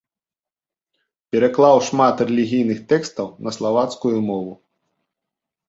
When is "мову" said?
4.33-4.53